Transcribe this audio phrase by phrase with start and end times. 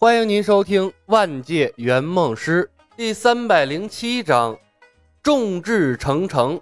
[0.00, 4.54] 欢迎您收听《万界圆梦师》第三百零七章
[5.24, 6.56] 《众志成城》。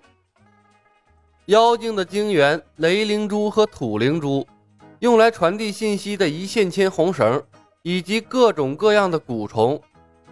[1.45, 4.47] 妖精的精元、雷灵珠和土灵珠，
[5.01, 7.43] 用来传递信息的一线牵红绳，
[7.83, 9.79] 以及各种各样的蛊虫，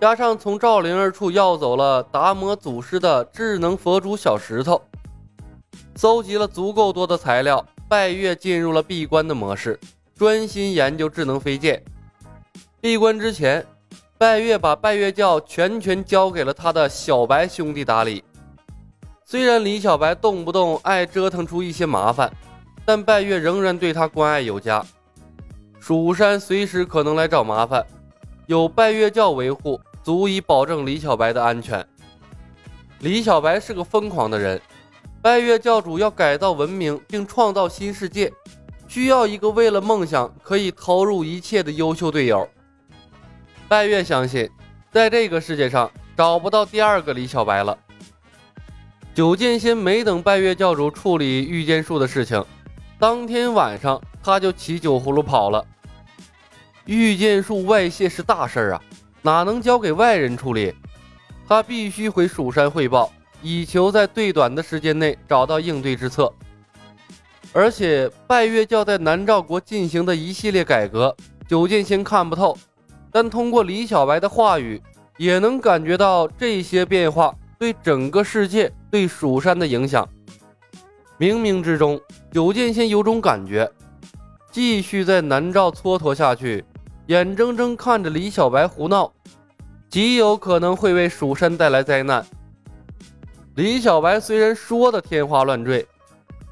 [0.01, 4.81] 加上从赵灵儿处要走了达摩祖师的智能佛珠小石头，
[5.95, 9.79] 搜集了足够多的材料，拜月进入了闭关的模式，
[10.17, 11.85] 专心研究智能飞剑。
[12.85, 13.67] 闭关之前，
[14.19, 18.23] 拜月把拜月教全权交给了他的小白兄弟打理。
[19.25, 22.31] 虽然李小白动不动爱折腾出一些麻烦，
[22.85, 24.85] 但拜月仍然对他关爱有加。
[25.81, 27.83] 蜀山随时可能来找麻烦，
[28.45, 31.83] 有拜月教维护，足以保证李小白的安全。
[32.99, 34.61] 李小白是个疯狂的人，
[35.23, 38.31] 拜月教主要改造文明并创造新世界，
[38.87, 42.47] 需要一个为了梦想可以投入一切的优秀队友。
[43.67, 44.49] 拜月相信，
[44.93, 47.77] 在这个世界上找不到第二个李小白了。
[49.15, 52.45] 九剑仙没等拜月教主处理御剑术的事情，
[52.99, 55.65] 当天晚上他就骑酒葫芦跑了。
[56.85, 58.83] 御剑术外泄是大事儿啊，
[59.23, 60.75] 哪能交给外人处理？
[61.49, 66.31] 他必须回蜀山汇报，以求在最短的时间内找到应对之策。
[67.53, 71.17] 而且拜月教在南诏国进行的一系列改革，
[71.49, 72.57] 九剑仙看不透。
[73.15, 74.83] 但通过李小白的话语，
[75.19, 80.05] 也能感觉到这些变化对整个世界、对蜀山的影响。
[81.17, 82.01] 冥冥之中，
[82.33, 83.71] 九剑仙有种感觉，
[84.51, 86.65] 继续在南诏蹉跎下去，
[87.07, 89.13] 眼睁睁看着李小白胡闹，
[89.89, 92.27] 极有可能会为蜀山带来灾难。
[93.55, 95.87] 李小白虽然说的天花乱坠，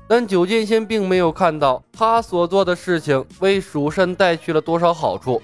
[0.07, 5.43] 但九剑仙并没有看到他所做的事情为蜀山带去了多少好处。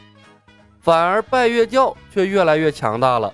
[0.80, 3.32] 反而拜月教却越来越强大了。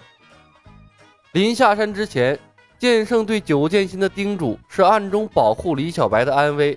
[1.33, 2.39] 临下山之前，
[2.79, 6.77] 剑圣对九剑仙的叮嘱是暗中保护李小白的安危，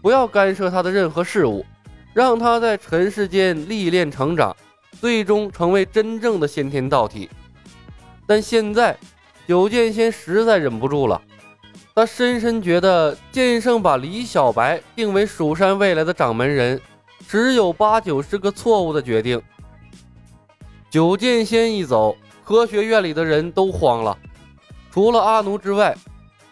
[0.00, 1.64] 不要干涉他的任何事务，
[2.12, 4.56] 让他在尘世间历练成长，
[5.00, 7.30] 最终成为真正的先天道体。
[8.26, 8.96] 但现在，
[9.46, 11.20] 九剑仙实在忍不住了，
[11.94, 16.80] 他深深觉得剑圣把李小白定为蜀山未来的掌门人，
[17.28, 19.40] 十有八九是个错误的决定。
[20.92, 22.14] 九剑仙一走，
[22.44, 24.14] 科学院里的人都慌了。
[24.90, 25.96] 除了阿奴之外，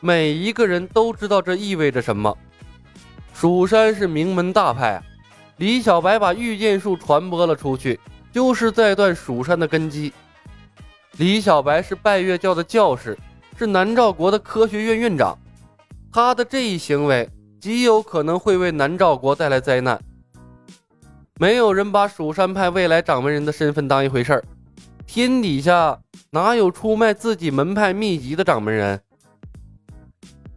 [0.01, 2.35] 每一个人都知道这意味着什么。
[3.35, 4.99] 蜀山是名门大派，
[5.59, 8.01] 李小白把御剑术传播了出去，
[8.33, 10.11] 就是在断蜀山的根基。
[11.19, 13.19] 李小白是拜月教的教士，
[13.59, 15.37] 是南诏国的科学院院长，
[16.11, 17.29] 他的这一行为
[17.61, 20.01] 极有可能会为南诏国带来灾难。
[21.41, 24.45] 没有人把蜀山派未来掌门人的身份当一回事儿，
[25.07, 29.01] 天底下哪有出卖自己门派秘籍的掌门人？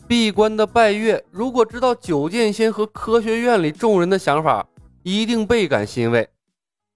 [0.10, 4.68] 闭关的拜月如果知道九剑仙和科学院里众人的想法，
[5.04, 6.28] 一定倍感欣慰，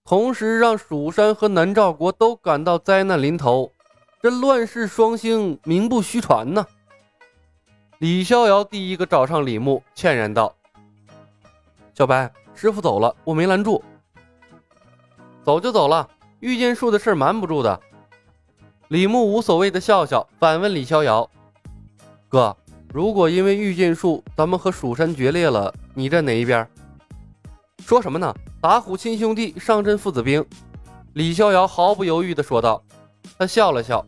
[0.04, 3.72] 同时让蜀山和南诏国都感到灾难临头，
[4.22, 6.66] 这乱世双星名不虚传呐！
[8.00, 10.54] 李逍遥第一个找上李牧，歉然道
[11.98, 13.84] ：“小白。”师傅走了，我没拦住。
[15.44, 16.08] 走就走了，
[16.42, 17.80] 御剑术的事瞒不住的。
[18.90, 21.28] 李牧无所谓的笑笑，反问李逍遥
[22.30, 22.56] ：“哥，
[22.94, 26.70] 如果因为御剑术，咱们和蜀山决裂了，你站哪一边？”
[27.84, 28.32] 说什么呢？
[28.62, 30.46] 打虎亲兄弟，上阵父子兵。
[31.14, 32.84] 李逍遥毫不犹豫地说道。
[33.40, 34.06] 他笑了笑，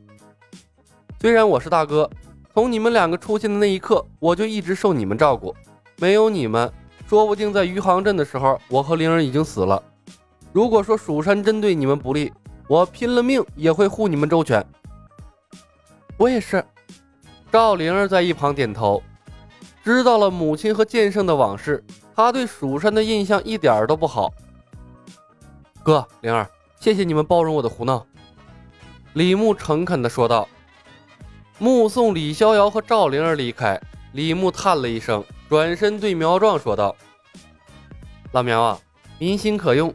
[1.20, 2.08] 虽然我是大哥，
[2.54, 5.56] 从你们两个出现的那一刻，我就一直受你们照顾，
[5.98, 6.72] 没有你们。
[7.10, 9.82] 说不定在余杭镇的时候，我和灵儿已经死了。
[10.54, 12.32] 如果说蜀山针对你们不利，
[12.68, 14.64] 我拼了命也会护你们周全。
[16.18, 16.64] 我也是。
[17.52, 19.02] 赵灵儿在一旁点头，
[19.84, 21.84] 知道了母亲和剑圣的往事，
[22.16, 24.32] 她对蜀山的印象一点都不好。
[25.82, 26.48] 哥，灵儿，
[26.80, 28.06] 谢谢你们包容我的胡闹。
[29.14, 30.48] 李牧诚恳地说道。
[31.58, 33.82] 目送李逍遥和赵灵儿离开，
[34.12, 35.24] 李牧叹了一声。
[35.50, 36.96] 转身对苗壮说道
[38.32, 38.80] ：“老苗啊，
[39.18, 39.94] 民心可用，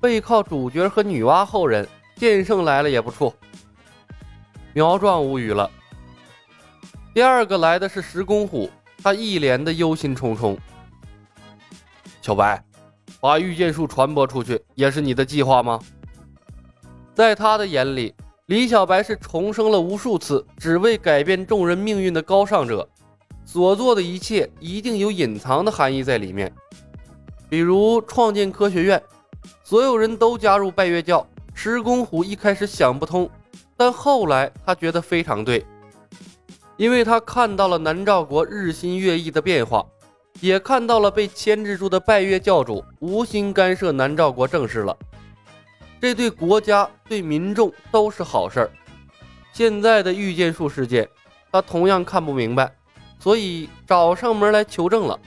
[0.00, 3.32] 背靠主角和女娲后人，剑圣来了也不怵。”
[4.72, 5.68] 苗壮无语了。
[7.12, 8.70] 第二个来的是石公虎，
[9.02, 10.56] 他一脸的忧心忡忡。
[12.22, 12.62] 小白，
[13.20, 15.80] 把御剑术传播出去，也是你的计划吗？
[17.14, 18.14] 在他的眼里，
[18.46, 22.88] 李小白是重生了无数次，只为改变众人命运的高尚者。
[23.44, 26.52] 所做的一切一定有隐藏的含义在里面，
[27.48, 29.02] 比如创建科学院，
[29.62, 33.30] 所有人都加入拜月教，石公虎一开始想不通，
[33.76, 35.64] 但后来他觉得非常对，
[36.76, 39.86] 因为他看到了南诏国日新月异的变化，
[40.40, 44.96] 也看到了被牵制住的拜月教主无心干涉南诏国政事了。
[46.00, 48.70] 这对国家、对民众都是好事儿。
[49.52, 51.08] 现在的御剑术事件，
[51.50, 52.70] 他同样看不明白，
[53.18, 55.18] 所以找上门来求证了。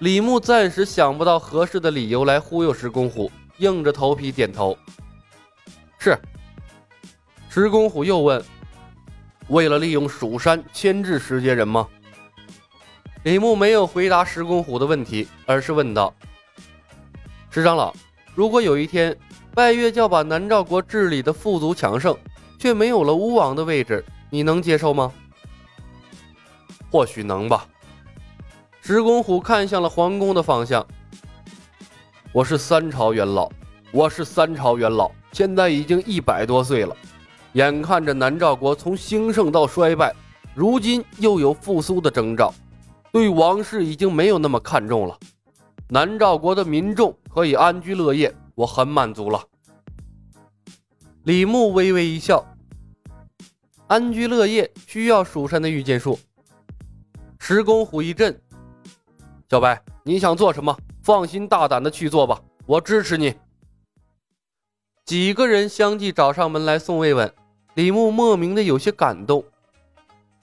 [0.00, 4.76] 李牧暂时想不到合适的理由来忽悠石公虎，硬着头皮点头。
[5.98, 6.18] 是。
[7.48, 8.44] 石公虎又问
[9.48, 11.88] ：“为了利用蜀山牵制石阶人吗？”
[13.24, 16.14] 李牧没有回答石公虎的问题，而是问道
[17.48, 17.94] ：“石长老，
[18.34, 19.16] 如果有一天
[19.54, 22.14] 拜月教把南诏国治理的富足强盛，
[22.58, 25.10] 却没有了巫王的位置，你能接受吗？”
[26.92, 27.66] 或许能吧。
[28.88, 30.86] 石公虎看向了皇宫的方向。
[32.30, 33.50] 我是三朝元老，
[33.90, 36.96] 我是三朝元老，现在已经一百多岁了，
[37.54, 40.14] 眼看着南诏国从兴盛到衰败，
[40.54, 42.54] 如今又有复苏的征兆，
[43.10, 45.18] 对王室已经没有那么看重了。
[45.88, 49.42] 南诏国的民众可以安居乐业，我很满足了。
[51.24, 52.46] 李牧微微一笑，
[53.88, 56.16] 安居乐业需要蜀山的御剑术。
[57.40, 58.40] 石公虎一震。
[59.48, 60.76] 小白，你想做什么？
[61.04, 63.32] 放心大胆的去做吧，我支持你。
[65.04, 67.32] 几个人相继找上门来送慰问，
[67.74, 69.44] 李牧莫名的有些感动。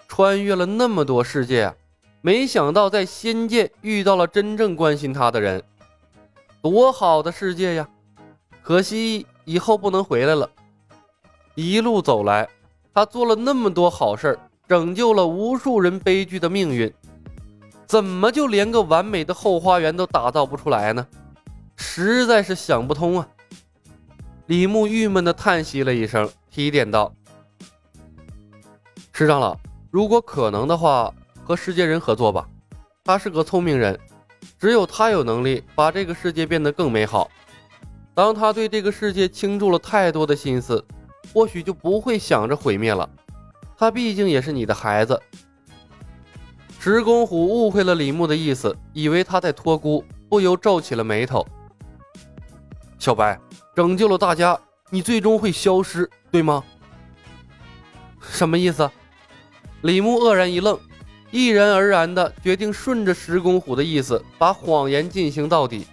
[0.08, 1.76] 穿越了那么多世界啊，
[2.22, 5.62] 没想到在仙界遇到了真正关心他的人，
[6.62, 7.90] 多好的世界呀！
[8.62, 10.50] 可惜以后不能回来了。
[11.56, 12.48] 一路走来，
[12.94, 16.94] 他做了那么多好事拯救了无数人悲剧的命运。
[17.86, 21.06] 怎么就连个完美的后花园都打造不出来呢？
[21.76, 23.28] 实在是想不通啊！
[24.48, 27.14] 李牧郁闷地叹息了一声，提点道
[29.14, 29.58] ：“石长老，
[29.92, 31.14] 如果可能的话，
[31.44, 32.48] 和世界人合作吧。
[33.04, 34.00] 他是个聪明人，
[34.60, 37.30] 只有他有能力把这个世界变得更美好。
[38.14, 40.84] 当他对这个世界倾注了太多的心思，
[41.34, 43.10] 或许就不会想着毁灭了。
[43.78, 45.20] 他毕竟也是你的孩子。”
[46.86, 51.48] 石公虎误会了李牧的意思，以为他在托孤，不由皱起了眉头。
[53.00, 53.40] 小白
[53.74, 54.60] 拯救了大家，
[54.90, 56.62] 你最终会消失，对吗？
[58.20, 58.92] 什么意思？
[59.84, 60.78] 李牧愕然一愣，
[61.32, 65.88] 毅然而然的决定顺着石公虎的意思，把谎言进行到底，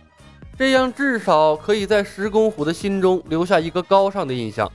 [0.58, 4.69] 这样至少可以在石公虎的心中留下一个高尚的印象。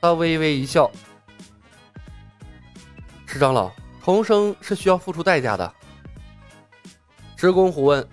[0.00, 0.90] 他微微一笑，
[3.26, 3.70] 石长老。
[4.04, 5.72] 重生是需要付出代价的。
[7.36, 8.06] 石公虎问：“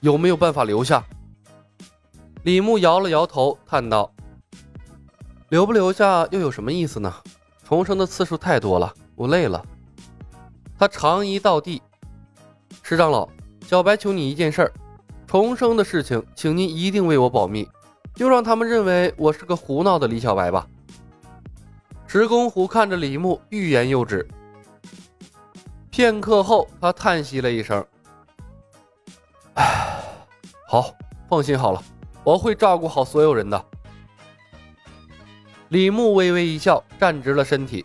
[0.00, 1.04] 有没有办法留下？”
[2.44, 4.10] 李牧摇了摇头，叹道
[5.50, 7.12] ：“留不留下又有什么意思呢？
[7.66, 9.62] 重生的次数太多了，我累了。”
[10.78, 11.82] 他长揖道地
[12.82, 13.28] ：“石长老，
[13.66, 14.72] 小白求你一件事儿，
[15.26, 17.68] 重生的事情，请您一定为我保密，
[18.14, 20.66] 就让他们认为我是个胡闹的李小白吧。”
[22.06, 24.26] 石公虎看着李牧，欲言又止。
[25.98, 27.84] 片刻后，他叹息了一声
[29.54, 30.00] ：“唉，
[30.68, 30.94] 好，
[31.28, 31.82] 放心好了，
[32.22, 33.64] 我会照顾好所有人的。”
[35.70, 37.84] 李牧微微一笑，站直了身体：“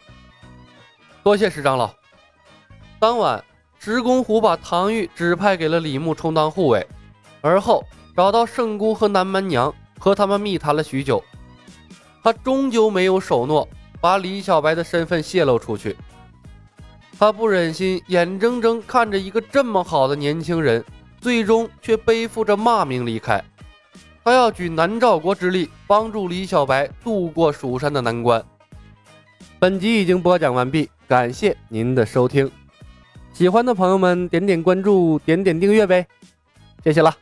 [1.26, 1.92] 多谢石长老。”
[3.02, 3.44] 当晚，
[3.80, 6.88] 石公虎把唐玉指派给了李牧充当护卫，
[7.42, 7.84] 而后
[8.16, 11.24] 找到圣姑和南蛮娘，和他们密谈了许久。
[12.22, 13.68] 他终究没有守诺，
[14.00, 15.98] 把李小白的身份泄露出去。
[17.18, 20.84] 他不忍心眼睁睁看着一个这么好的年轻人，
[21.22, 23.42] 最终却背负着骂名离开。
[24.24, 28.44] 他要举南诏国之力，帮助李小白渡过蜀山的难关。
[29.60, 32.50] 本集已经播讲完毕，感谢您的收听。
[33.32, 36.06] 喜欢的朋友们，点点关注，点点订阅呗，
[36.84, 37.16] 谢谢了。